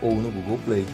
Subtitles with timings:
[0.00, 0.86] ou no Google Play.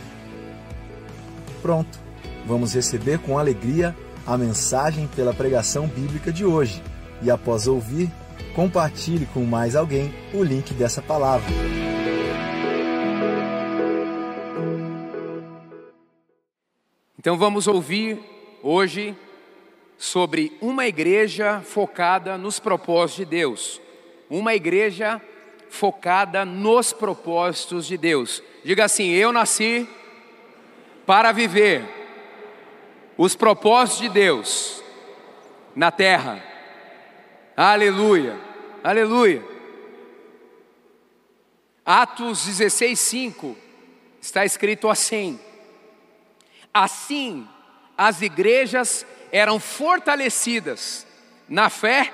[1.63, 1.99] Pronto,
[2.47, 3.95] vamos receber com alegria
[4.27, 6.83] a mensagem pela pregação bíblica de hoje.
[7.23, 8.11] E após ouvir,
[8.55, 11.51] compartilhe com mais alguém o link dessa palavra.
[17.19, 18.19] Então vamos ouvir
[18.63, 19.15] hoje
[19.99, 23.81] sobre uma igreja focada nos propósitos de Deus.
[24.31, 25.21] Uma igreja
[25.69, 28.43] focada nos propósitos de Deus.
[28.65, 29.89] Diga assim: Eu nasci
[31.07, 31.85] para viver
[33.17, 34.83] os propósitos de Deus
[35.75, 36.43] na terra.
[37.57, 38.39] Aleluia,
[38.83, 39.43] aleluia.
[41.85, 43.57] Atos 16, 5
[44.21, 45.41] está escrito assim:
[46.73, 47.49] Assim,
[47.97, 51.07] as igrejas eram fortalecidas
[51.49, 52.13] na fé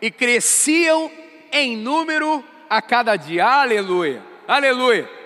[0.00, 1.10] e cresciam
[1.50, 3.46] em número a cada dia.
[3.46, 5.21] Aleluia, aleluia.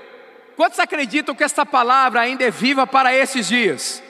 [0.56, 4.02] Quantos acreditam que esta palavra ainda é viva para esses dias?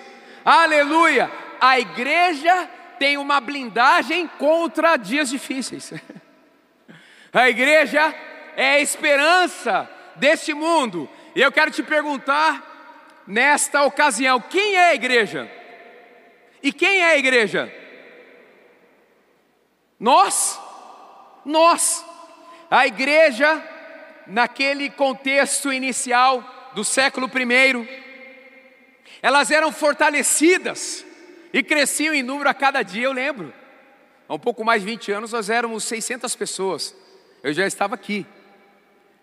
[0.45, 1.31] Aleluia!
[1.61, 5.93] A igreja tem uma blindagem contra dias difíceis.
[7.33, 8.15] A igreja
[8.57, 11.07] é a esperança deste mundo.
[11.35, 15.51] E eu quero te perguntar, nesta ocasião, quem é a igreja?
[16.63, 17.71] E quem é a igreja?
[20.01, 20.59] Nós,
[21.45, 22.03] nós.
[22.71, 23.63] A igreja,
[24.27, 27.89] naquele contexto inicial do século I,
[29.23, 31.05] elas eram fortalecidas
[31.53, 33.53] e cresciam em número a cada dia, eu lembro.
[34.29, 36.95] Há um pouco mais de 20 anos nós éramos 600 pessoas.
[37.43, 38.27] Eu já estava aqui.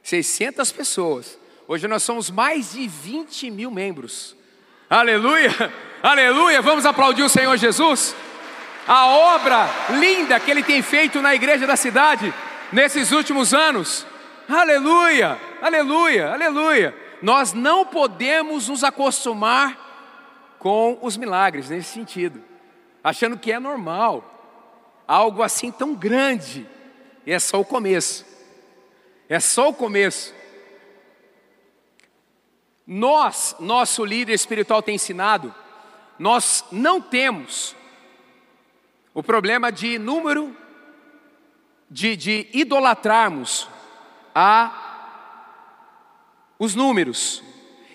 [0.02, 1.38] 600 pessoas.
[1.68, 4.36] Hoje nós somos mais de 20 mil membros.
[4.90, 5.52] Aleluia,
[6.02, 6.62] aleluia.
[6.62, 8.16] Vamos aplaudir o Senhor Jesus.
[8.88, 12.34] A obra linda que Ele tem feito na igreja da cidade
[12.72, 14.06] nesses últimos anos.
[14.48, 16.96] Aleluia, aleluia, aleluia.
[17.22, 22.42] Nós não podemos nos acostumar com os milagres nesse sentido,
[23.04, 26.68] achando que é normal, algo assim tão grande,
[27.26, 28.26] e é só o começo,
[29.30, 30.34] é só o começo.
[32.86, 35.54] Nós, nosso líder espiritual tem ensinado,
[36.20, 37.76] nós não temos
[39.14, 40.56] o problema de número,
[41.90, 43.70] de, de idolatrarmos
[44.34, 44.80] a
[46.58, 47.44] os números,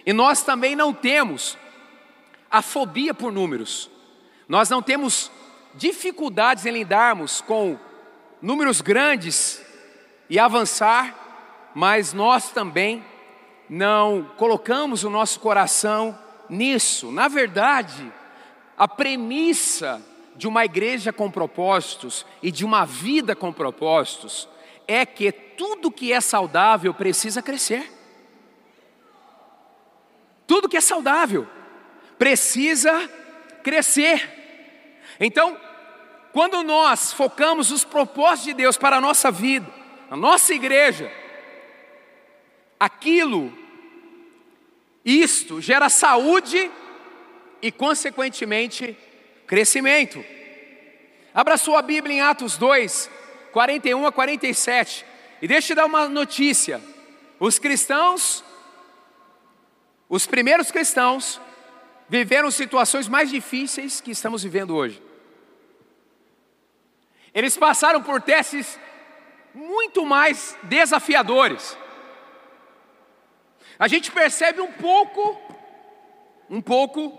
[0.05, 1.57] e nós também não temos
[2.51, 3.91] a fobia por números.
[4.49, 5.31] Nós não temos
[5.75, 7.79] dificuldades em lidarmos com
[8.43, 9.65] números grandes
[10.29, 13.05] e avançar, mas nós também
[13.69, 17.13] não colocamos o nosso coração nisso.
[17.13, 18.11] Na verdade,
[18.77, 20.03] a premissa
[20.37, 24.49] de uma igreja com propósitos e de uma vida com propósitos
[24.89, 27.93] é que tudo que é saudável precisa crescer.
[30.47, 31.47] Tudo que é saudável
[32.19, 33.07] precisa
[33.63, 34.37] crescer.
[35.21, 35.61] Então,
[36.33, 39.71] quando nós focamos os propósitos de Deus para a nossa vida,
[40.11, 41.13] a nossa igreja,
[42.81, 43.53] aquilo,
[45.05, 46.71] isto gera saúde
[47.61, 48.97] e, consequentemente,
[49.47, 50.25] crescimento.
[51.35, 53.11] Abra sua Bíblia em Atos 2,
[53.53, 55.05] 41 a 47,
[55.41, 56.81] e deixe eu dar uma notícia:
[57.39, 58.45] os cristãos,
[60.09, 61.41] os primeiros cristãos,
[62.09, 65.03] viveram situações mais difíceis que estamos vivendo hoje.
[67.35, 68.79] Eles passaram por testes
[69.55, 71.77] muito mais desafiadores.
[73.79, 75.41] A gente percebe um pouco,
[76.51, 77.17] um pouco,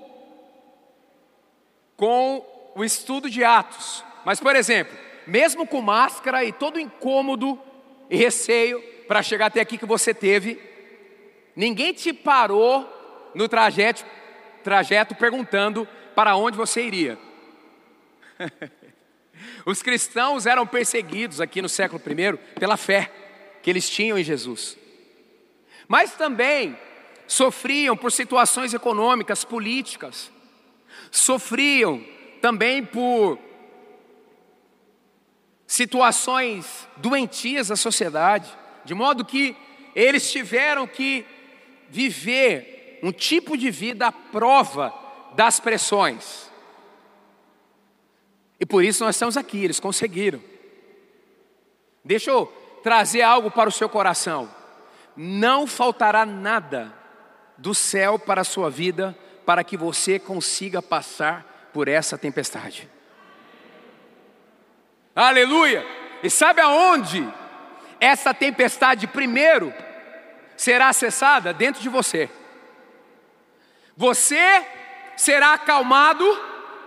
[1.96, 4.04] com o estudo de Atos.
[4.26, 4.98] Mas, por exemplo,
[5.30, 7.60] mesmo com máscara e todo incômodo
[8.10, 10.60] e receio para chegar até aqui que você teve,
[11.56, 12.88] ninguém te parou
[13.36, 14.04] no trajeto
[14.64, 17.18] trajeto perguntando para onde você iria.
[19.66, 23.10] Os cristãos eram perseguidos aqui no século I pela fé
[23.62, 24.78] que eles tinham em Jesus.
[25.88, 26.78] Mas também
[27.26, 30.32] sofriam por situações econômicas, políticas,
[31.10, 32.04] sofriam
[32.42, 33.40] também por
[35.70, 38.50] situações doentias da sociedade,
[38.84, 39.56] de modo que
[39.94, 41.24] eles tiveram que
[41.90, 44.92] viver um tipo de vida à prova
[45.36, 46.50] das pressões.
[48.60, 50.42] E por isso nós estamos aqui, eles conseguiram.
[52.04, 52.48] Deixa eu
[52.82, 54.50] trazer algo para o seu coração.
[55.16, 56.92] Não faltará nada
[57.60, 62.90] do céu para a sua vida para que você consiga passar por essa tempestade.
[65.16, 65.86] Aleluia!
[66.24, 67.28] E sabe aonde
[68.00, 69.74] essa tempestade primeiro
[70.56, 71.54] será cessada?
[71.54, 72.30] Dentro de você.
[73.96, 74.66] Você
[75.18, 76.26] será acalmado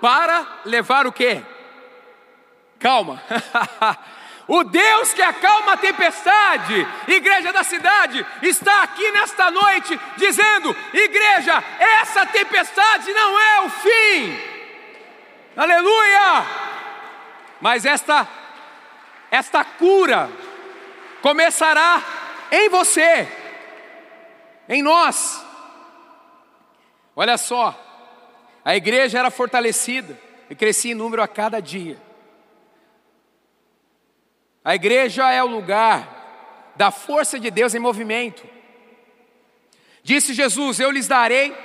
[0.01, 1.43] para levar o quê?
[2.79, 3.23] Calma.
[4.49, 11.63] O Deus que acalma a tempestade, igreja da cidade, está aqui nesta noite dizendo: igreja,
[11.79, 14.41] essa tempestade não é o fim,
[15.57, 16.45] aleluia,
[17.63, 18.29] mas esta,
[19.31, 20.29] esta cura
[21.23, 22.03] começará
[22.51, 23.29] em você,
[24.69, 25.41] em nós.
[27.15, 27.73] Olha só,
[28.65, 30.21] a igreja era fortalecida
[30.51, 32.03] e crescia em número a cada dia.
[34.65, 38.45] A igreja é o lugar da força de Deus em movimento.
[40.03, 41.57] Disse Jesus: Eu lhes darei,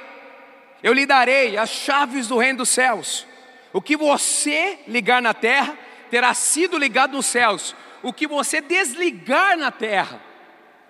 [0.84, 3.26] eu lhe darei as chaves do reino dos céus.
[3.74, 7.76] O que você ligar na terra terá sido ligado nos céus.
[8.04, 10.22] O que você desligar na terra,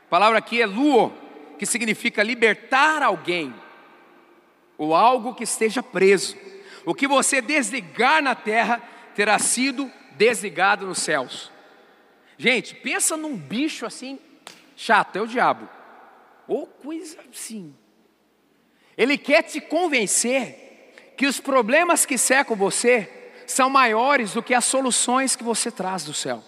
[0.05, 1.13] a palavra aqui é luo,
[1.57, 3.53] que significa libertar alguém
[4.77, 6.37] ou algo que esteja preso.
[6.85, 8.81] O que você desligar na terra
[9.15, 11.51] terá sido desligado nos céus.
[12.37, 14.19] Gente, pensa num bicho assim,
[14.75, 15.67] chato, é o diabo.
[16.47, 17.75] Ou coisa assim.
[18.95, 23.16] Ele quer te convencer que os problemas que secam você
[23.47, 26.43] são maiores do que as soluções que você traz do céu.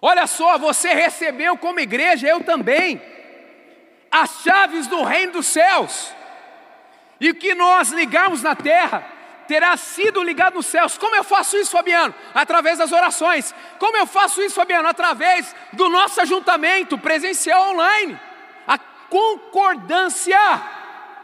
[0.00, 3.02] Olha só, você recebeu como igreja, eu também,
[4.10, 6.14] as chaves do reino dos céus.
[7.18, 9.04] E o que nós ligamos na terra
[9.48, 10.98] terá sido ligado nos céus.
[10.98, 12.14] Como eu faço isso, Fabiano?
[12.34, 13.54] Através das orações.
[13.78, 14.88] Como eu faço isso, Fabiano?
[14.88, 18.20] Através do nosso ajuntamento presencial online.
[18.66, 18.78] A
[19.08, 20.38] concordância.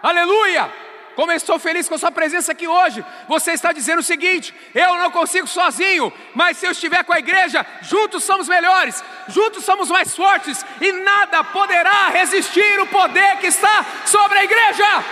[0.03, 0.92] Aleluia!
[1.15, 3.05] Como eu estou feliz com a sua presença aqui hoje.
[3.29, 7.19] Você está dizendo o seguinte: eu não consigo sozinho, mas se eu estiver com a
[7.19, 13.49] igreja, juntos somos melhores, juntos somos mais fortes, e nada poderá resistir o poder que
[13.49, 15.05] está sobre a igreja.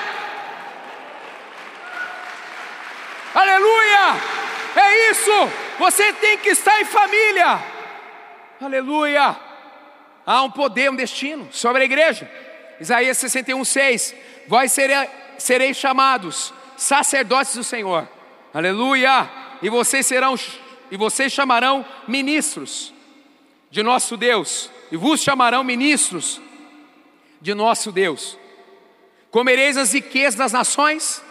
[3.35, 4.17] Aleluia!
[4.77, 5.51] É isso!
[5.79, 7.61] Você tem que estar em família.
[8.61, 9.37] Aleluia!
[10.27, 12.31] Há um poder, um destino sobre a igreja.
[12.81, 14.15] Isaías 61, 6.
[14.49, 15.09] Vós sereis
[15.75, 18.09] chamados sacerdotes do Senhor.
[18.53, 19.29] Aleluia!
[19.63, 20.35] E vocês serão
[20.91, 22.93] e vocês chamarão ministros
[23.71, 26.41] de nosso Deus, e vos chamarão ministros
[27.41, 28.37] de nosso Deus.
[29.31, 31.23] Comereis as riquezas das nações,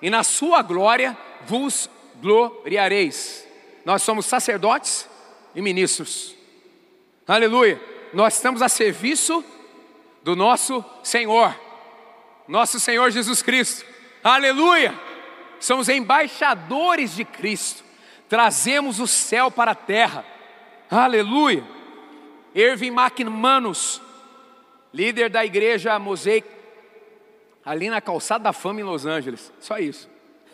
[0.00, 1.90] e na sua glória vos
[2.20, 3.46] gloriareis.
[3.84, 5.08] Nós somos sacerdotes
[5.54, 6.36] e ministros.
[7.26, 7.80] Aleluia.
[8.14, 9.44] Nós estamos a serviço
[10.22, 11.54] do nosso Senhor,
[12.50, 13.86] nosso Senhor Jesus Cristo.
[14.22, 14.92] Aleluia.
[15.60, 17.84] Somos embaixadores de Cristo.
[18.28, 20.24] Trazemos o céu para a terra.
[20.90, 21.64] Aleluia.
[22.52, 24.02] Irving McManus,
[24.92, 26.48] líder da igreja Mosaic,
[27.64, 29.52] ali na calçada da fama em Los Angeles.
[29.60, 30.10] Só isso.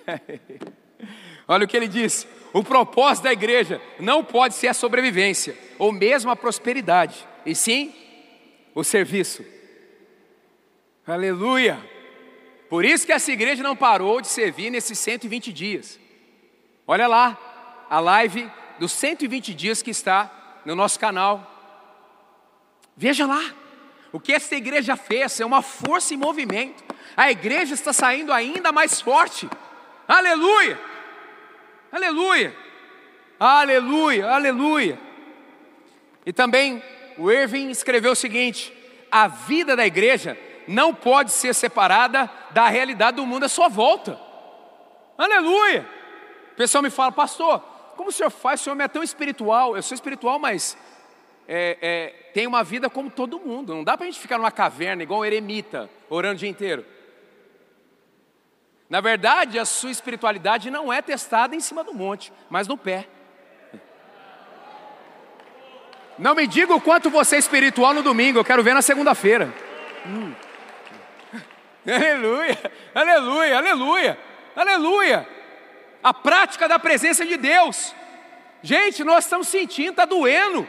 [1.49, 5.91] Olha o que ele diz: o propósito da igreja não pode ser a sobrevivência ou
[5.93, 7.95] mesmo a prosperidade, e sim
[8.75, 9.43] o serviço.
[11.07, 11.96] Aleluia!
[12.69, 16.01] Por isso que essa igreja não parou de servir nesses 120 dias.
[16.87, 20.31] Olha lá a live dos 120 dias que está
[20.65, 21.53] no nosso canal.
[22.97, 23.43] Veja lá.
[24.13, 26.83] O que essa igreja fez é uma força em movimento.
[27.17, 29.49] A igreja está saindo ainda mais forte.
[30.09, 30.79] Aleluia!
[31.93, 32.57] Aleluia!
[33.39, 34.27] Aleluia!
[34.31, 34.99] Aleluia!
[36.25, 36.83] E também
[37.19, 38.73] o Irving escreveu o seguinte:
[39.11, 44.19] a vida da igreja não pode ser separada da realidade do mundo à sua volta.
[45.19, 45.87] Aleluia!
[46.55, 47.61] O pessoal me fala, pastor,
[47.99, 48.63] como o senhor faz?
[48.63, 49.77] O senhor é tão espiritual.
[49.77, 50.75] Eu sou espiritual, mas
[51.47, 53.75] é, é, tem uma vida como todo mundo.
[53.75, 56.87] Não dá para a gente ficar numa caverna igual um eremita, orando o dia inteiro.
[58.89, 63.07] Na verdade, a sua espiritualidade não é testada em cima do monte, mas no pé.
[66.19, 69.53] Não me diga o quanto você é espiritual no domingo, eu quero ver na segunda-feira.
[70.07, 70.46] Hum.
[71.87, 74.19] Aleluia, aleluia, aleluia,
[74.57, 75.29] aleluia.
[76.03, 77.95] A prática da presença de Deus.
[78.63, 80.69] Gente, nós estamos sentindo, está doendo.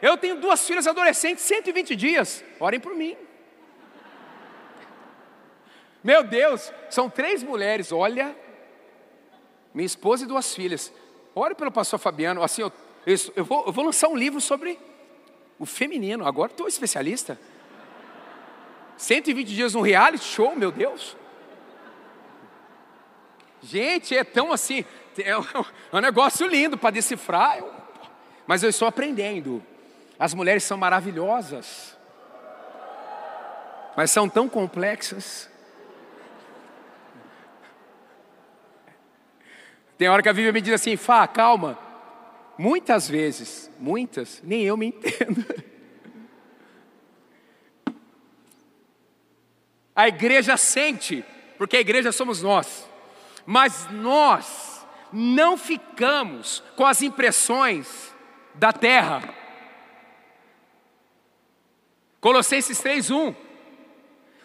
[0.00, 2.44] Eu tenho duas filhas adolescentes, 120 dias.
[2.60, 3.16] Orem por mim.
[6.02, 8.36] Meu Deus, são três mulheres, olha,
[9.72, 10.92] minha esposa e duas filhas.
[11.34, 12.72] Ore pelo pastor Fabiano, assim, eu,
[13.36, 14.78] eu, vou, eu vou lançar um livro sobre
[15.58, 17.38] o feminino, agora estou especialista.
[19.02, 21.16] 120 dias no reality show, meu Deus.
[23.60, 24.84] Gente, é tão assim,
[25.18, 25.44] é um,
[25.92, 27.58] é negócio lindo para decifrar,
[28.46, 29.60] mas eu estou aprendendo.
[30.16, 31.98] As mulheres são maravilhosas,
[33.96, 35.50] mas são tão complexas.
[39.98, 41.76] Tem hora que a Bíblia me diz assim, Fá, calma.
[42.56, 45.71] Muitas vezes, muitas, nem eu me entendo.
[49.94, 51.24] A igreja sente,
[51.58, 52.88] porque a igreja somos nós,
[53.44, 58.12] mas nós não ficamos com as impressões
[58.54, 59.22] da terra.
[62.20, 63.34] Colossenses 3:1.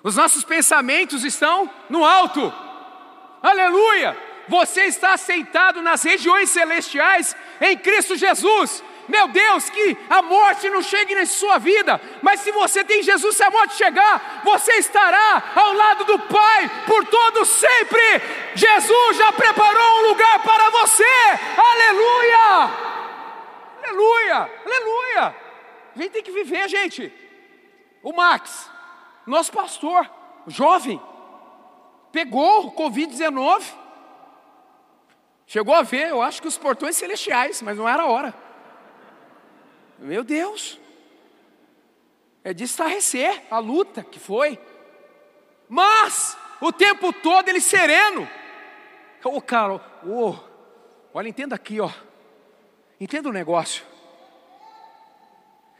[0.04, 2.54] Os nossos pensamentos estão no alto.
[3.42, 4.18] Aleluia!
[4.48, 8.84] Você está aceitado nas regiões celestiais em Cristo Jesus.
[9.08, 13.38] Meu Deus, que a morte não chegue na sua vida, mas se você tem Jesus,
[13.38, 18.22] se a morte chegar, você estará ao lado do Pai por todo sempre.
[18.54, 21.04] Jesus já preparou um lugar para você.
[21.58, 22.88] Aleluia!
[23.84, 24.52] Aleluia!
[24.66, 25.36] Aleluia!
[25.96, 27.14] A gente tem que viver, gente.
[28.04, 28.70] O Max,
[29.26, 30.10] nosso pastor,
[30.48, 31.02] jovem,
[32.12, 33.64] pegou o Covid-19,
[35.46, 38.47] chegou a ver, eu acho que os portões celestiais, mas não era a hora.
[40.00, 40.80] Meu Deus,
[42.44, 44.60] é de estarrecer a luta que foi,
[45.68, 48.27] mas o tempo todo ele sereno.
[49.24, 50.36] Ô oh, cara, oh,
[51.13, 51.92] olha, entenda aqui, ó,
[53.00, 53.84] entenda o negócio.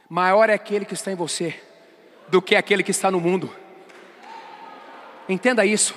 [0.08, 1.58] Maior é aquele que está em você
[2.28, 3.54] do que aquele que está no mundo.
[5.28, 5.94] Entenda isso.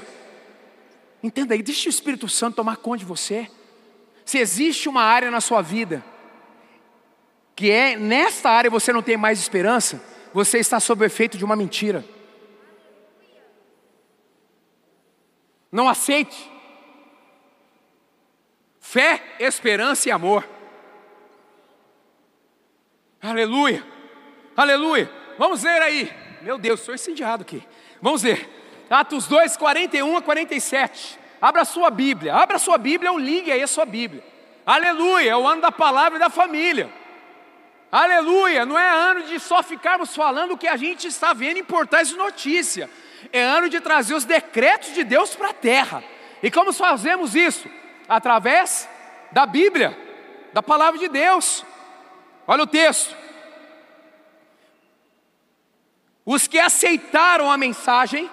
[1.23, 3.49] Entenda aí, deixe o Espírito Santo tomar conta de você.
[4.25, 6.03] Se existe uma área na sua vida
[7.55, 10.01] que é nesta área você não tem mais esperança,
[10.33, 12.03] você está sob o efeito de uma mentira.
[15.71, 16.51] Não aceite.
[18.79, 20.47] Fé, esperança e amor.
[23.21, 23.85] Aleluia.
[24.57, 25.09] Aleluia.
[25.37, 26.11] Vamos ler aí.
[26.41, 27.63] Meu Deus, estou incendiado aqui.
[28.01, 28.49] Vamos ler.
[28.89, 31.19] Atos 2, 41 a 47.
[31.41, 32.35] Abra a sua Bíblia.
[32.35, 34.23] Abra a sua Bíblia ou ligue aí a sua Bíblia.
[34.65, 35.31] Aleluia.
[35.31, 36.91] É o ano da palavra e da família.
[37.91, 38.65] Aleluia!
[38.65, 42.07] Não é ano de só ficarmos falando o que a gente está vendo em portais
[42.07, 42.89] de notícia.
[43.33, 46.01] É ano de trazer os decretos de Deus para a terra.
[46.41, 47.69] E como fazemos isso?
[48.07, 48.87] Através
[49.31, 49.97] da Bíblia,
[50.53, 51.65] da palavra de Deus.
[52.47, 53.13] Olha o texto.
[56.25, 58.29] Os que aceitaram a mensagem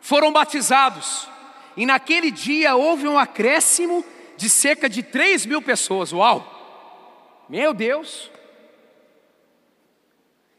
[0.00, 1.28] foram batizados,
[1.76, 4.02] e naquele dia houve um acréscimo
[4.36, 6.12] de cerca de 3 mil pessoas.
[6.12, 7.44] Uau!
[7.48, 8.30] Meu Deus!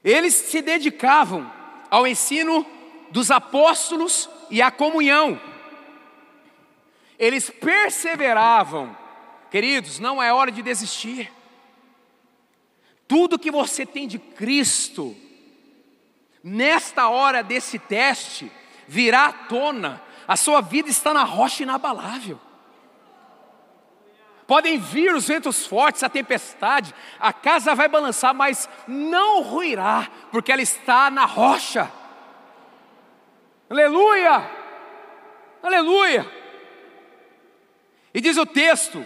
[0.03, 1.51] Eles se dedicavam
[1.89, 2.65] ao ensino
[3.11, 5.39] dos apóstolos e à comunhão.
[7.17, 8.95] Eles perseveravam.
[9.51, 11.31] Queridos, não é hora de desistir.
[13.07, 15.17] Tudo que você tem de Cristo,
[16.43, 18.51] nesta hora desse teste,
[18.87, 20.01] virá à tona.
[20.27, 22.39] A sua vida está na rocha inabalável.
[24.49, 30.51] Podem vir os ventos fortes, a tempestade, a casa vai balançar, mas não ruirá, porque
[30.51, 31.87] ela está na rocha.
[33.69, 34.49] Aleluia!
[35.61, 36.25] Aleluia!
[38.11, 39.05] E diz o texto: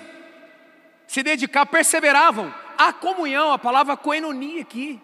[1.06, 4.98] se dedicar, perseveravam à comunhão, a palavra coenonia aqui,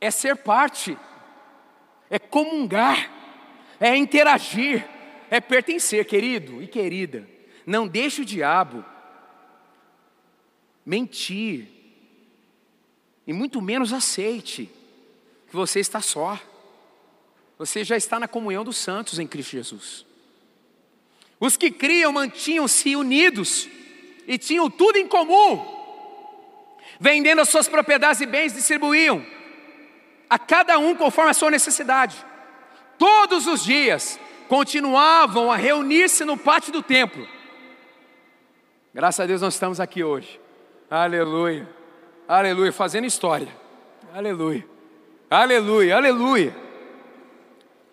[0.00, 0.96] é ser parte,
[2.08, 3.10] é comungar,
[3.80, 4.86] é interagir,
[5.28, 7.28] é pertencer, querido e querida.
[7.66, 8.84] Não deixe o diabo
[10.84, 11.68] mentir,
[13.26, 14.70] e muito menos aceite
[15.48, 16.38] que você está só.
[17.58, 20.06] Você já está na comunhão dos santos em Cristo Jesus.
[21.38, 23.68] Os que criam mantinham-se unidos
[24.26, 25.78] e tinham tudo em comum.
[26.98, 29.24] Vendendo as suas propriedades e bens, distribuíam
[30.28, 32.16] a cada um conforme a sua necessidade.
[32.98, 34.18] Todos os dias
[34.48, 37.26] continuavam a reunir-se no pátio do templo.
[38.92, 40.40] Graças a Deus nós estamos aqui hoje.
[40.90, 41.68] Aleluia.
[42.26, 42.72] Aleluia.
[42.72, 43.48] Fazendo história.
[44.12, 44.66] Aleluia.
[45.30, 45.96] Aleluia.
[45.96, 46.56] Aleluia.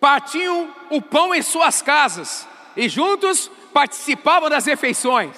[0.00, 5.36] Partiam o pão em suas casas e juntos participavam das refeições.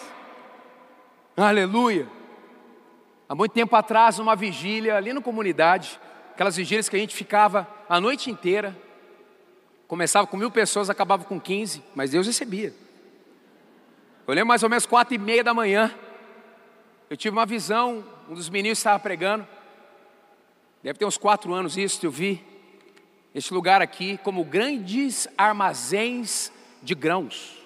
[1.36, 2.08] Aleluia.
[3.28, 6.00] Há muito tempo atrás, uma vigília ali na comunidade,
[6.32, 8.76] aquelas vigílias que a gente ficava a noite inteira.
[9.86, 12.74] Começava com mil pessoas, acabava com 15, mas Deus recebia.
[14.26, 15.94] Eu lembro mais ou menos quatro e meia da manhã.
[17.10, 19.44] Eu tive uma visão, um dos meninos estava pregando.
[20.80, 22.40] Deve ter uns quatro anos isso, eu vi.
[23.34, 27.58] Este lugar aqui como grandes armazéns de grãos.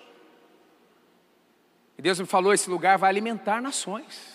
[1.98, 4.32] E Deus me falou: esse lugar vai alimentar nações.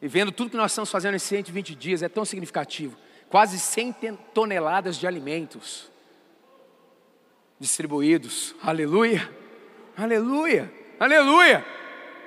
[0.00, 2.96] E vendo tudo que nós estamos fazendo nesses 120 dias, é tão significativo.
[3.28, 5.90] Quase 100 toneladas de alimentos
[7.60, 8.54] distribuídos.
[8.62, 9.30] Aleluia,
[9.94, 11.83] aleluia, aleluia.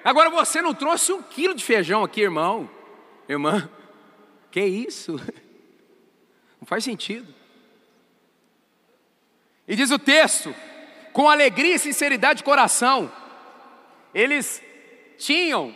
[0.08, 2.70] Agora você não trouxe um quilo de feijão aqui, irmão,
[3.28, 3.70] irmã.
[4.50, 5.20] Que isso?
[6.62, 7.36] Não faz sentido.
[9.68, 10.56] E diz o texto:
[11.12, 13.12] com alegria e sinceridade de coração,
[14.14, 14.64] eles
[15.18, 15.76] tinham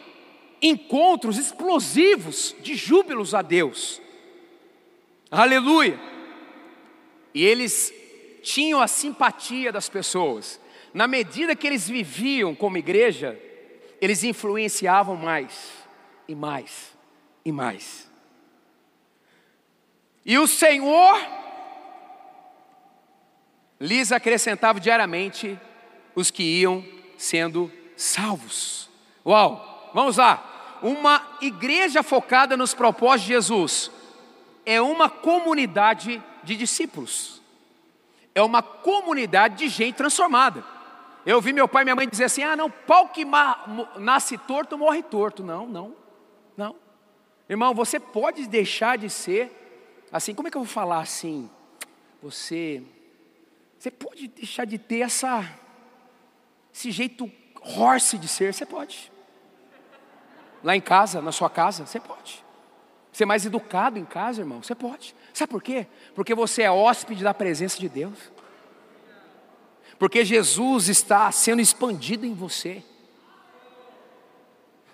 [0.62, 4.02] encontros explosivos de júbilos a Deus.
[5.30, 6.00] Aleluia!
[7.34, 7.94] E eles
[8.42, 10.58] tinham a simpatia das pessoas.
[10.94, 13.38] Na medida que eles viviam como igreja,
[14.02, 15.72] eles influenciavam mais
[16.28, 16.98] e mais
[17.46, 18.10] e mais.
[20.26, 21.18] E o Senhor
[23.80, 25.58] lhes acrescentava diariamente
[26.14, 26.84] os que iam
[27.18, 28.90] sendo salvos.
[29.26, 29.92] Uau!
[29.94, 33.92] Vamos lá uma igreja focada nos propósitos de Jesus
[34.66, 37.42] é uma comunidade de discípulos,
[38.34, 40.64] é uma comunidade de gente transformada.
[41.26, 43.26] Eu vi meu pai e minha mãe dizer assim: ah, não, pau que
[43.98, 45.44] nasce torto morre torto.
[45.44, 45.96] Não, não,
[46.58, 46.76] não.
[47.48, 49.52] Irmão, você pode deixar de ser
[50.12, 51.50] assim, como é que eu vou falar assim?
[52.22, 52.84] Você,
[53.80, 55.44] você pode deixar de ter essa,
[56.74, 57.32] esse jeito
[57.78, 59.12] horse de ser, você pode.
[60.64, 62.44] Lá em casa, na sua casa, você pode.
[63.12, 65.16] Ser mais educado em casa, irmão, você pode.
[65.34, 65.88] Sabe por quê?
[66.14, 68.32] Porque você é hóspede da presença de Deus.
[70.02, 72.82] Porque Jesus está sendo expandido em você.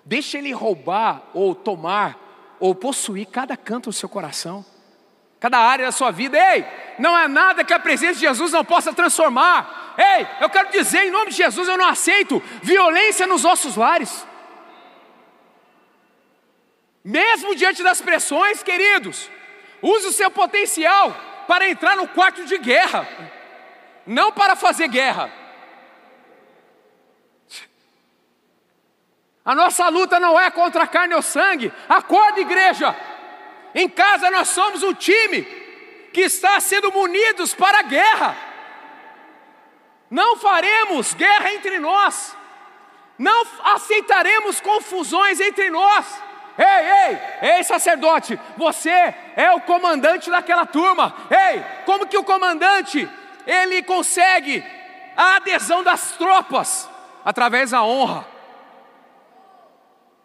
[0.04, 4.62] Deixa Ele roubar, ou tomar, ou possuir cada canto do seu coração,
[5.40, 6.36] cada área da sua vida.
[6.36, 6.62] Ei,
[6.98, 9.94] não é nada que a presença de Jesus não possa transformar.
[9.96, 14.26] Ei, eu quero dizer em nome de Jesus, eu não aceito violência nos nossos lares.
[17.02, 19.30] Mesmo diante das pressões, queridos,
[19.80, 21.16] use o seu potencial
[21.46, 23.08] para entrar no quarto de guerra,
[24.08, 25.30] não para fazer guerra.
[29.44, 31.72] A nossa luta não é contra a carne ou sangue.
[31.88, 32.96] Acorda, igreja.
[33.74, 35.42] Em casa nós somos um time
[36.12, 38.36] que está sendo munidos para a guerra.
[40.10, 42.34] Não faremos guerra entre nós.
[43.18, 43.44] Não
[43.74, 46.22] aceitaremos confusões entre nós.
[46.56, 51.14] Ei, ei, ei, sacerdote, você é o comandante daquela turma.
[51.30, 53.08] Ei, como que o comandante
[53.48, 54.62] ele consegue
[55.16, 56.86] a adesão das tropas
[57.24, 58.28] através da honra,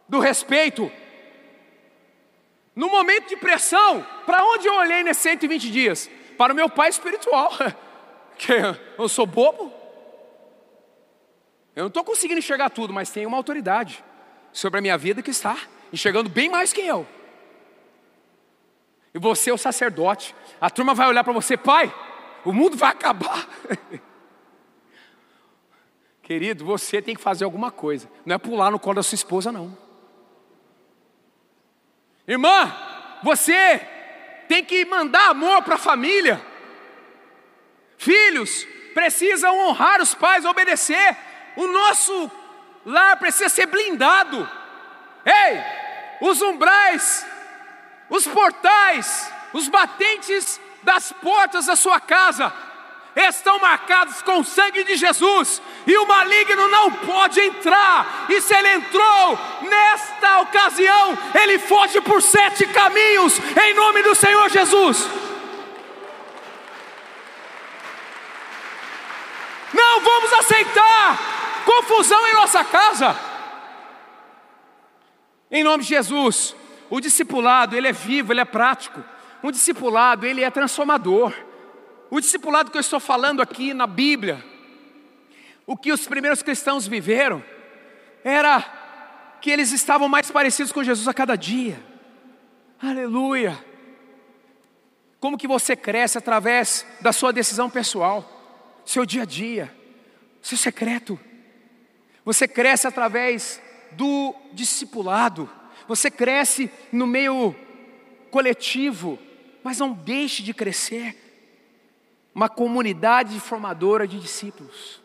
[0.10, 0.92] do respeito.
[2.76, 6.10] No momento de pressão, para onde eu olhei nesses 120 dias?
[6.38, 7.52] Para o meu pai espiritual.
[8.36, 8.52] Que
[8.98, 9.72] eu sou bobo?
[11.76, 14.04] Eu não estou conseguindo enxergar tudo, mas tem uma autoridade
[14.52, 15.56] sobre a minha vida que está
[15.94, 17.06] enxergando bem mais que eu.
[19.14, 20.36] E você é o sacerdote.
[20.60, 21.94] A turma vai olhar para você, pai,
[22.46, 23.48] o mundo vai acabar.
[26.22, 28.10] Querido, você tem que fazer alguma coisa.
[28.26, 29.78] Não é pular no colo da sua esposa, não.
[32.26, 32.74] Irmã,
[33.22, 33.82] você
[34.48, 36.42] tem que mandar amor para a família.
[37.98, 41.18] Filhos precisam honrar os pais, obedecer.
[41.56, 42.32] O nosso
[42.86, 44.50] lar precisa ser blindado.
[45.26, 47.26] Ei, os umbrais,
[48.10, 52.54] os portais, os batentes das portas da sua casa
[53.16, 58.56] estão marcados com o sangue de Jesus, e o maligno não pode entrar, e se
[58.56, 65.08] ele entrou nesta ocasião, ele foge por sete caminhos, em nome do Senhor Jesus.
[69.74, 71.20] Não vamos aceitar
[71.66, 73.16] confusão em nossa casa.
[75.52, 76.56] Em nome de Jesus,
[76.90, 79.04] o discipulado, ele é vivo, ele é prático.
[79.44, 81.34] O discipulado, ele é transformador.
[82.10, 84.44] O discipulado que eu estou falando aqui na Bíblia,
[85.68, 87.44] o que os primeiros cristãos viveram,
[88.24, 88.62] era
[89.42, 91.78] que eles estavam mais parecidos com Jesus a cada dia.
[92.82, 93.62] Aleluia!
[95.20, 99.76] Como que você cresce através da sua decisão pessoal, seu dia a dia,
[100.42, 101.20] seu secreto.
[102.24, 105.50] Você cresce através do discipulado.
[105.88, 107.54] Você cresce no meio
[108.32, 109.20] coletivo,
[109.64, 111.16] mas não deixe de crescer
[112.36, 115.02] uma comunidade formadora de discípulos.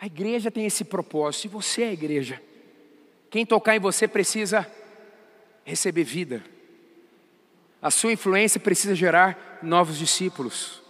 [0.00, 2.42] A igreja tem esse propósito, e você é a igreja.
[3.30, 4.70] Quem tocar em você precisa
[5.64, 6.44] receber vida.
[7.80, 10.82] A sua influência precisa gerar novos discípulos.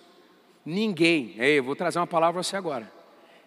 [0.64, 2.90] Ninguém, ei, eu vou trazer uma palavra para você agora.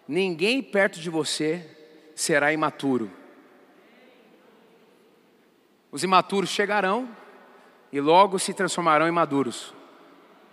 [0.06, 1.66] Ninguém perto de você
[2.14, 3.10] será imaturo.
[5.90, 7.08] Os imaturos chegarão
[7.92, 9.72] e logo se transformarão em maduros.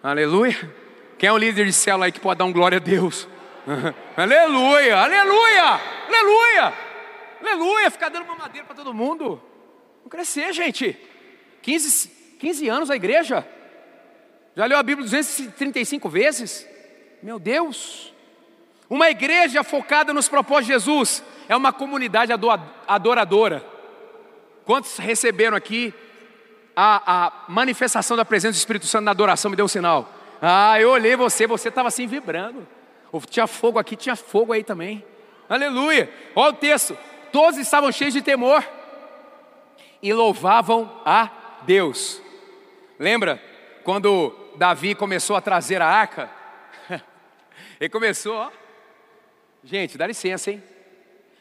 [0.02, 0.74] Aleluia.
[1.18, 3.28] Quem é o líder de célula aí que pode dar um glória a Deus?
[4.16, 6.74] aleluia, aleluia, aleluia,
[7.42, 7.92] aleluia.
[7.92, 9.42] Ficar dando uma madeira para todo mundo.
[9.98, 10.98] Vamos crescer, gente.
[11.62, 13.48] 15, 15 anos a igreja.
[14.56, 16.68] Já leu a Bíblia 235 vezes?
[17.24, 18.14] Meu Deus.
[18.90, 22.32] Uma igreja focada nos propósitos de Jesus é uma comunidade
[22.88, 23.66] adoradora.
[24.64, 25.94] Quantos receberam aqui
[26.76, 29.50] a, a manifestação da presença do Espírito Santo na adoração?
[29.50, 30.10] Me deu um sinal.
[30.42, 32.68] Ah, eu olhei você, você estava assim vibrando.
[33.30, 35.04] Tinha fogo aqui, tinha fogo aí também.
[35.48, 36.12] Aleluia.
[36.36, 36.98] Olha o texto.
[37.32, 38.64] Todos estavam cheios de temor
[40.02, 41.30] e louvavam a
[41.64, 42.22] Deus.
[43.00, 43.42] Lembra
[43.84, 46.30] quando Davi começou a trazer a arca?
[47.80, 48.52] Ele começou, ó.
[49.64, 50.64] Gente, dá licença, hein?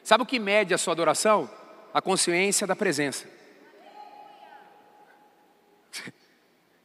[0.02, 1.50] Sabe o que mede a sua adoração?
[1.92, 3.33] A consciência da presença.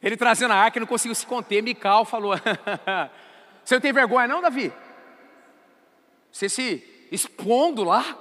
[0.02, 1.62] Ele trazendo a arca não conseguiu se conter.
[1.62, 2.34] Mical falou:
[3.64, 4.72] Você não tem vergonha, não, Davi?
[6.32, 8.16] Você se expondo lá?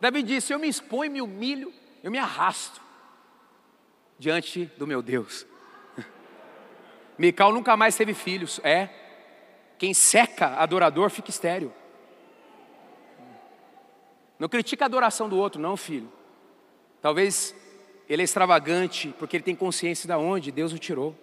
[0.00, 2.80] Davi disse: Eu me exponho, me humilho, eu me arrasto
[4.18, 5.46] diante do meu Deus.
[7.16, 8.60] Mical nunca mais teve filhos.
[8.64, 8.88] É.
[9.78, 11.72] Quem seca adorador fica estéreo.
[14.38, 16.10] Não critica a adoração do outro, não, filho.
[17.00, 17.54] Talvez
[18.08, 21.16] ele é extravagante porque ele tem consciência de onde Deus o tirou.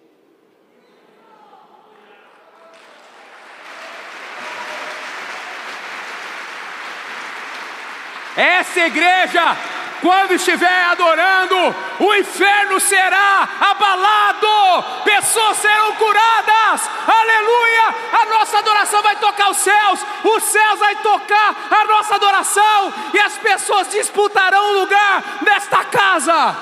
[8.36, 9.56] Essa igreja
[10.02, 11.54] quando estiver adorando,
[12.00, 17.94] o inferno será abalado, pessoas serão curadas, aleluia.
[18.12, 23.20] A nossa adoração vai tocar os céus, os céus vai tocar a nossa adoração, e
[23.20, 26.56] as pessoas disputarão o lugar nesta casa.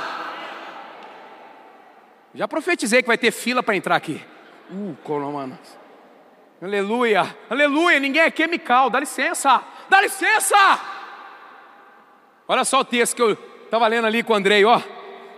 [2.35, 4.23] Já profetizei que vai ter fila para entrar aqui.
[4.71, 5.59] Uh, colomanas.
[6.63, 7.99] Aleluia, aleluia.
[7.99, 10.57] Ninguém é chemical, dá licença, dá licença.
[12.51, 14.83] Olha só o texto que eu estava lendo ali com o Andrei, ó.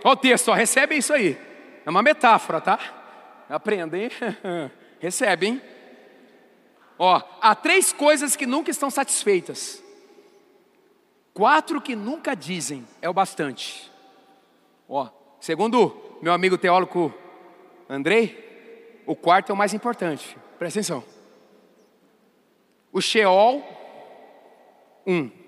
[0.03, 1.37] Olha o texto, ó, recebe isso aí.
[1.85, 2.79] É uma metáfora, tá?
[3.47, 4.09] Aprenda, hein?
[4.99, 5.61] recebe, hein?
[6.97, 9.79] Ó, há três coisas que nunca estão satisfeitas.
[11.35, 13.91] Quatro que nunca dizem é o bastante.
[14.89, 15.07] Ó,
[15.39, 17.13] segundo meu amigo teólogo
[17.87, 20.35] Andrei, o quarto é o mais importante.
[20.57, 21.03] Presta atenção.
[22.91, 23.63] O Sheol,
[25.05, 25.42] um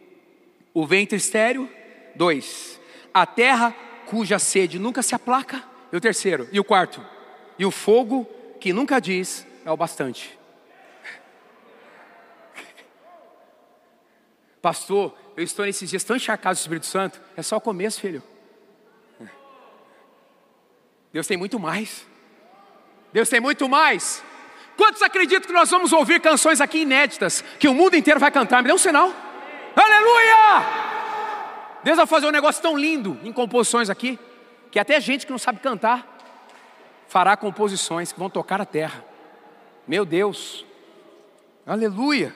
[0.76, 1.72] o ventre estéreo,
[2.16, 2.80] dois,
[3.14, 3.74] a terra
[4.06, 7.04] cuja sede nunca se aplaca, e o terceiro, e o quarto,
[7.58, 8.26] e o fogo
[8.60, 10.38] que nunca diz é o bastante.
[14.62, 18.22] Pastor, eu estou nesses dias tão encharcado do Espírito Santo, é só o começo, filho.
[21.14, 22.06] Deus tem muito mais.
[23.14, 24.22] Deus tem muito mais.
[24.76, 28.62] Quantos acreditam que nós vamos ouvir canções aqui inéditas, que o mundo inteiro vai cantar?
[28.62, 29.25] Me dê um sinal.
[29.76, 30.86] Aleluia!
[31.84, 34.18] Deus vai fazer um negócio tão lindo em composições aqui,
[34.72, 36.14] que até gente que não sabe cantar
[37.08, 39.04] fará composições que vão tocar a terra.
[39.88, 40.66] Meu Deus,
[41.66, 42.34] aleluia!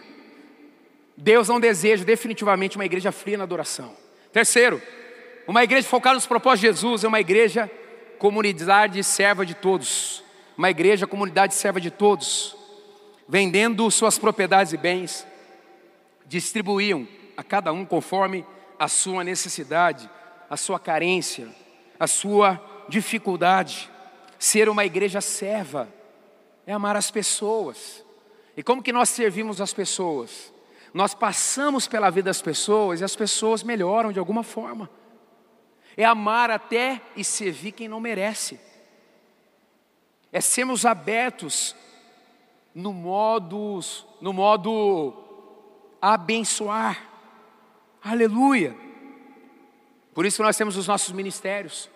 [1.18, 3.96] Deus não deseja definitivamente uma igreja fria na adoração.
[4.32, 4.82] Terceiro,
[5.48, 7.70] uma igreja focada nos propósitos de Jesus é uma igreja
[8.18, 10.24] comunidade serva de todos.
[10.58, 12.56] Uma igreja comunidade serva de todos,
[13.28, 15.26] vendendo suas propriedades e bens,
[16.26, 17.08] distribuíam
[17.40, 18.46] a cada um conforme
[18.78, 20.10] a sua necessidade,
[20.50, 21.48] a sua carência,
[21.98, 23.90] a sua dificuldade.
[24.38, 25.88] Ser uma igreja serva
[26.68, 28.04] é amar as pessoas.
[28.58, 30.52] E como que nós servimos as pessoas?
[30.94, 34.90] Nós passamos pela vida das pessoas e as pessoas melhoram de alguma forma.
[35.96, 38.60] É amar até e servir quem não merece.
[40.30, 41.74] É sermos abertos
[42.76, 43.80] no modo,
[44.20, 45.14] no modo
[46.02, 47.09] abençoar.
[48.04, 48.76] Aleluia.
[50.14, 51.90] Por isso que nós temos os nossos ministérios.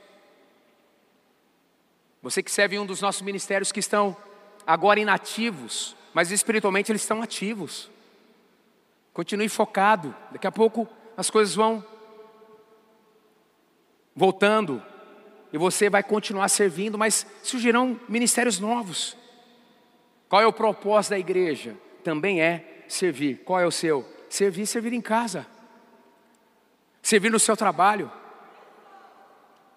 [2.21, 4.15] Você que serve em um dos nossos ministérios que estão
[4.65, 7.89] agora inativos, mas espiritualmente eles estão ativos.
[9.13, 10.15] Continue focado.
[10.31, 10.87] Daqui a pouco
[11.17, 11.85] as coisas vão
[14.15, 14.81] voltando
[15.51, 19.17] e você vai continuar servindo, mas surgirão ministérios novos.
[20.29, 21.75] Qual é o propósito da igreja?
[22.03, 23.41] Também é servir.
[23.43, 24.07] Qual é o seu?
[24.29, 25.45] Servir, servir em casa.
[27.03, 28.09] Servir no seu trabalho.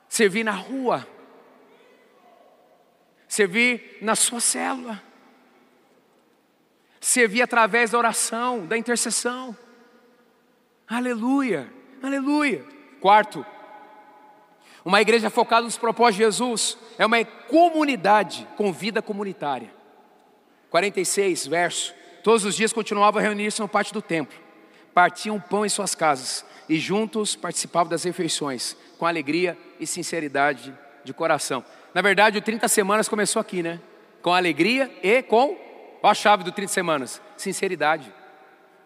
[0.09, 1.05] Servir na rua.
[3.27, 5.03] Servir na sua célula.
[7.01, 9.57] Servir através da oração, da intercessão.
[10.87, 11.69] Aleluia,
[12.01, 12.65] aleluia.
[13.01, 13.45] Quarto,
[14.85, 19.75] uma igreja focada nos propósitos de Jesus é uma comunidade com vida comunitária.
[20.71, 21.95] 46, verso.
[22.23, 24.39] Todos os dias continuavam a reunir-se no pátio do templo,
[24.95, 31.13] partiam pão em suas casas e juntos participavam das refeições, com alegria e sinceridade de
[31.13, 31.65] coração.
[31.95, 33.81] Na verdade, o 30 semanas começou aqui, né?
[34.23, 35.57] Com alegria e com,
[36.03, 38.13] ó a chave do 30 semanas, sinceridade,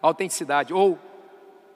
[0.01, 0.73] autenticidade.
[0.73, 0.99] Ou,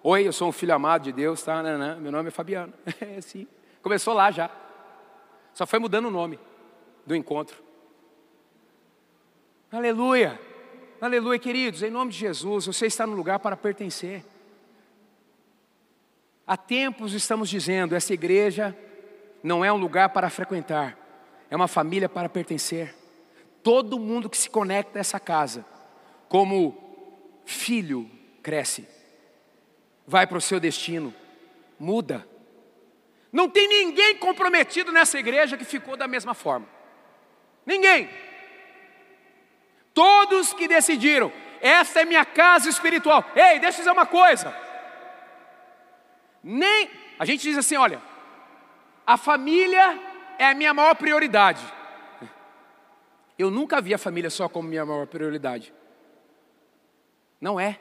[0.04, 1.62] oi, eu sou um filho amado de Deus, tá?
[1.63, 2.74] Não, não, meu nome é Fabiano.
[3.02, 3.48] É assim.
[3.82, 4.50] Começou lá já.
[5.54, 6.39] Só foi mudando o nome
[7.06, 7.58] do encontro.
[9.72, 10.39] Aleluia.
[11.02, 11.84] Aleluia, queridos.
[11.84, 14.24] Em nome de Jesus, você está no lugar para pertencer.
[16.47, 18.77] Há tempos estamos dizendo: essa igreja
[19.43, 20.97] não é um lugar para frequentar,
[21.49, 22.95] é uma família para pertencer.
[23.63, 25.65] Todo mundo que se conecta a essa casa,
[26.29, 28.10] como filho,
[28.43, 28.88] cresce,
[30.05, 31.13] vai para o seu destino,
[31.79, 32.27] muda
[33.36, 36.65] não tem ninguém comprometido nessa igreja que ficou da mesma forma.
[37.65, 38.10] Ninguém.
[39.93, 41.29] Todos que decidiram,
[41.60, 43.29] essa é minha casa espiritual.
[43.36, 44.55] Ei, deixa eu dizer uma coisa.
[46.47, 47.99] Nem, a gente diz assim, olha,
[49.03, 49.99] a família
[50.38, 51.65] é a minha maior prioridade.
[53.36, 55.73] Eu nunca vi a família só como minha maior prioridade.
[57.41, 57.79] Não é.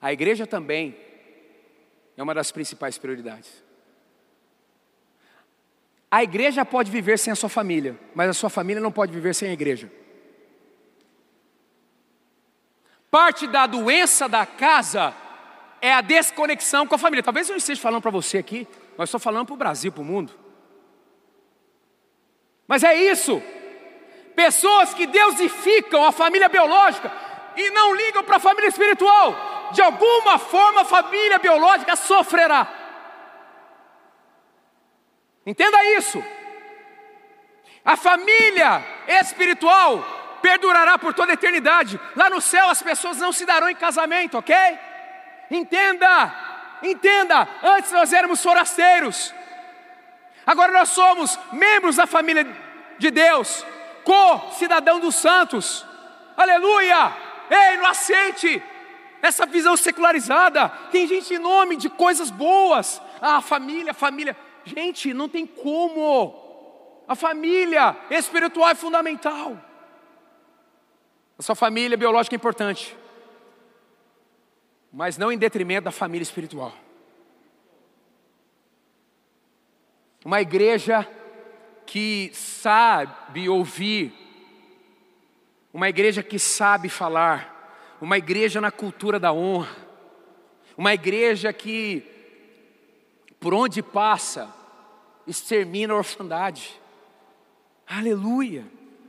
[0.00, 0.96] A igreja também
[2.16, 3.62] é uma das principais prioridades.
[6.10, 9.34] A igreja pode viver sem a sua família, mas a sua família não pode viver
[9.34, 9.92] sem a igreja.
[13.10, 15.14] Parte da doença da casa
[15.82, 17.24] é a desconexão com a família.
[17.24, 20.04] Talvez eu esteja falando para você aqui, mas estou falando para o Brasil, para o
[20.04, 20.32] mundo.
[22.68, 23.42] Mas é isso.
[24.36, 27.10] Pessoas que deusificam a família biológica
[27.56, 32.68] e não ligam para a família espiritual de alguma forma a família biológica sofrerá.
[35.44, 36.22] Entenda isso.
[37.84, 38.84] A família
[39.20, 41.98] espiritual perdurará por toda a eternidade.
[42.14, 44.54] Lá no céu as pessoas não se darão em casamento, ok?
[45.52, 46.34] Entenda,
[46.82, 47.46] entenda.
[47.62, 49.34] Antes nós éramos forasteiros,
[50.46, 52.46] agora nós somos membros da família
[52.98, 53.64] de Deus,
[54.02, 55.84] co-cidadão dos santos.
[56.36, 57.12] Aleluia!
[57.50, 58.62] Ei, não aceite
[59.20, 60.70] essa visão secularizada.
[60.90, 63.00] Tem gente em nome de coisas boas.
[63.20, 64.34] Ah, família, família.
[64.64, 67.04] Gente, não tem como.
[67.06, 69.56] A família espiritual é fundamental.
[71.38, 72.96] A sua família biológica é importante,
[74.92, 76.74] mas não em detrimento da família espiritual.
[80.24, 81.08] Uma igreja
[81.86, 84.12] que sabe ouvir,
[85.72, 89.74] uma igreja que sabe falar, uma igreja na cultura da honra,
[90.76, 92.04] uma igreja que,
[93.40, 94.52] por onde passa,
[95.26, 96.80] extermina a orfandade.
[97.86, 98.64] Aleluia!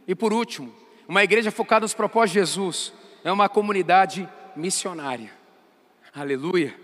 [0.08, 0.74] E por último,
[1.08, 2.94] uma igreja focada nos propósitos de Jesus,
[3.24, 5.43] é uma comunidade missionária.
[6.14, 6.78] Aleluia!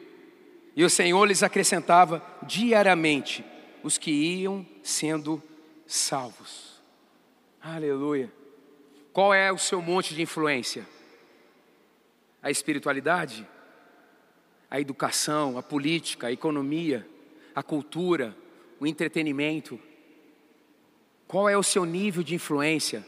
[0.75, 3.43] E o Senhor lhes acrescentava diariamente
[3.83, 5.41] os que iam sendo
[5.85, 6.81] salvos.
[7.61, 8.31] Aleluia!
[9.13, 10.85] Qual é o seu monte de influência?
[12.41, 13.45] a espiritualidade,
[14.69, 17.05] a educação, a política, a economia,
[17.53, 18.35] a cultura,
[18.79, 19.79] o entretenimento?
[21.27, 23.05] Qual é o seu nível de influência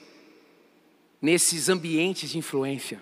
[1.22, 3.02] nesses ambientes de influência?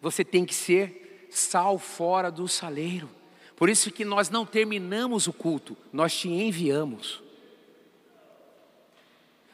[0.00, 1.05] Você tem que ser
[1.36, 3.08] sal fora do saleiro.
[3.56, 7.22] Por isso que nós não terminamos o culto, nós te enviamos.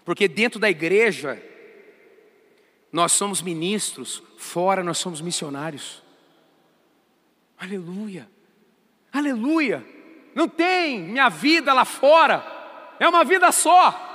[0.04, 1.42] Porque dentro da igreja
[2.90, 6.02] nós somos ministros, fora nós somos missionários.
[7.58, 8.28] Aleluia,
[9.12, 9.84] aleluia.
[10.34, 12.44] Não tem minha vida lá fora,
[12.98, 14.10] é uma vida só.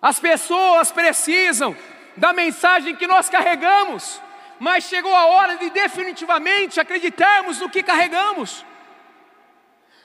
[0.00, 1.76] As pessoas precisam
[2.16, 4.20] da mensagem que nós carregamos,
[4.58, 8.64] mas chegou a hora de definitivamente acreditarmos no que carregamos.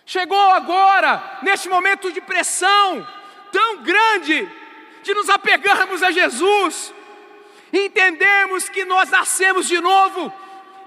[0.05, 3.07] Chegou agora, neste momento de pressão
[3.51, 4.49] tão grande,
[5.03, 6.93] de nos apegarmos a Jesus,
[7.71, 10.33] entendemos que nós nascemos de novo,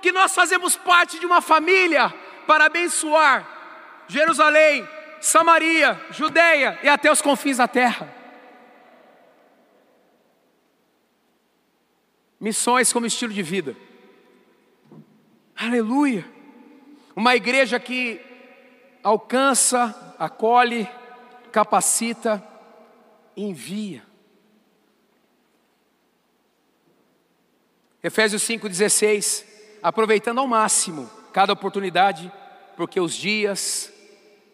[0.02, 2.12] que nós fazemos parte de uma família
[2.46, 3.46] para abençoar
[4.08, 4.88] Jerusalém,
[5.20, 8.14] Samaria, Judeia e até os confins da terra.
[12.38, 13.74] Missões como estilo de vida.
[15.54, 16.24] Aleluia.
[17.14, 18.20] Uma igreja que
[19.02, 20.86] alcança, acolhe,
[21.50, 22.46] capacita,
[23.34, 24.02] envia.
[28.02, 29.44] Efésios 5,16,
[29.82, 32.30] aproveitando ao máximo cada oportunidade,
[32.76, 33.90] porque os dias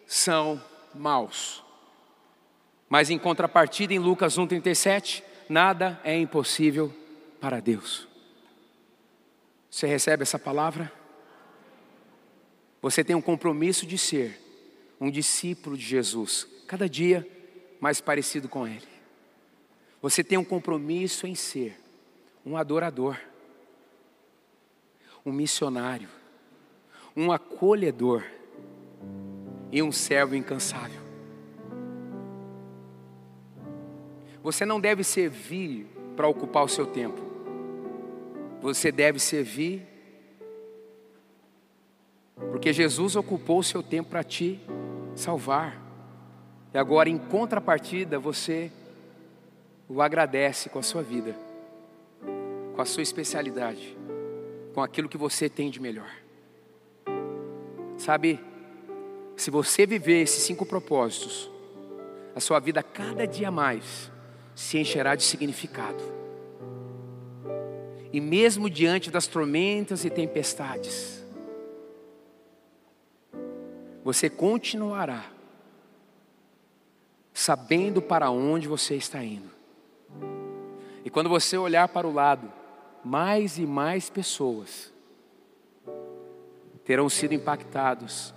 [0.07, 0.61] são
[0.95, 1.61] maus.
[2.87, 7.02] Mas em contrapartida, em Lucas 1,37, nada é impossível
[7.43, 8.07] para Deus.
[9.69, 10.89] Você recebe essa palavra?
[12.81, 14.39] Você tem um compromisso de ser
[14.97, 17.27] um discípulo de Jesus, cada dia
[17.81, 18.87] mais parecido com Ele.
[20.01, 21.77] Você tem um compromisso em ser
[22.45, 23.19] um adorador,
[25.25, 26.07] um missionário,
[27.13, 28.23] um acolhedor
[29.69, 31.01] e um servo incansável.
[34.41, 37.32] Você não deve servir para ocupar o seu tempo.
[38.63, 39.85] Você deve servir,
[42.49, 44.57] porque Jesus ocupou o seu tempo para te
[45.13, 45.77] salvar.
[46.73, 48.71] E agora, em contrapartida, você
[49.89, 51.35] o agradece com a sua vida,
[52.73, 53.97] com a sua especialidade,
[54.73, 56.09] com aquilo que você tem de melhor.
[57.97, 58.39] Sabe,
[59.35, 61.51] se você viver esses cinco propósitos,
[62.33, 64.09] a sua vida cada dia mais
[64.55, 66.22] se encherá de significado
[68.13, 71.25] e mesmo diante das tormentas e tempestades,
[74.03, 75.31] você continuará
[77.33, 79.49] sabendo para onde você está indo.
[81.03, 82.53] E quando você olhar para o lado,
[83.03, 84.93] mais e mais pessoas
[86.85, 88.31] terão sido impactados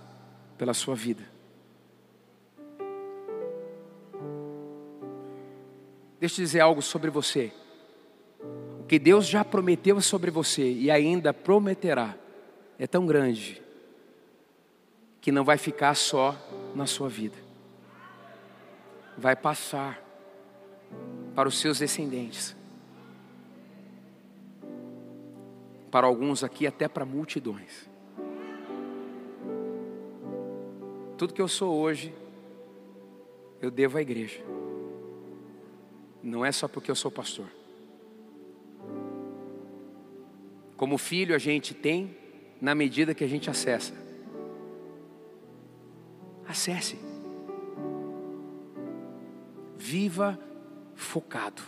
[0.57, 1.23] pela sua vida.
[6.19, 7.53] Deixa eu dizer algo sobre você
[8.87, 12.15] que Deus já prometeu sobre você e ainda prometerá
[12.79, 13.61] é tão grande
[15.19, 16.35] que não vai ficar só
[16.73, 17.35] na sua vida,
[19.17, 20.01] vai passar
[21.35, 22.55] para os seus descendentes,
[25.91, 27.89] para alguns aqui, até para multidões.
[31.17, 32.13] Tudo que eu sou hoje,
[33.61, 34.39] eu devo à igreja,
[36.23, 37.56] não é só porque eu sou pastor.
[40.77, 42.15] Como filho, a gente tem
[42.61, 43.93] na medida que a gente acessa.
[46.47, 46.97] Acesse.
[49.75, 50.39] Viva
[50.93, 51.63] focado.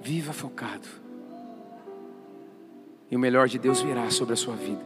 [0.00, 0.88] Viva focado.
[3.10, 4.78] E o melhor de Deus virá sobre a sua vida.